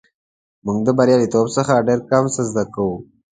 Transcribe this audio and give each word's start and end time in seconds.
موږ 0.65 0.77
د 0.87 0.89
بریالیتوب 0.97 1.47
څخه 1.57 1.85
ډېر 1.87 1.99
کم 2.09 2.23
څه 2.33 2.41
زده 2.49 2.63
کوو. 2.73 2.95